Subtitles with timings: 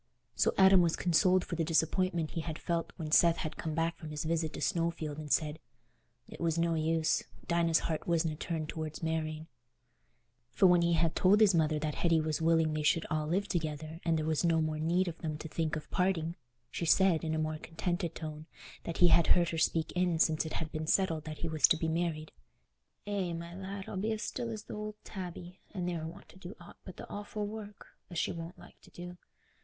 [0.33, 3.99] So Adam was consoled for the disappointment he had felt when Seth had come back
[3.99, 5.59] from his visit to Snowfield and said
[6.27, 9.45] "it was no use—Dinah's heart wasna turned towards marrying."
[10.49, 13.99] For when he told his mother that Hetty was willing they should all live together
[14.03, 16.35] and there was no more need of them to think of parting,
[16.71, 18.47] she said, in a more contented tone
[18.85, 21.67] than he had heard her speak in since it had been settled that he was
[21.67, 22.31] to be married,
[23.05, 26.39] "Eh, my lad, I'll be as still as th' ould tabby, an' ne'er want to
[26.39, 29.19] do aught but th' offal work, as she wonna like t' do.